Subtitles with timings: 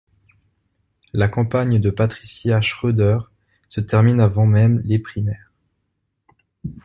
[1.13, 3.19] La campagne de Patricia Schroeder
[3.69, 5.51] se termine avant même les primaires.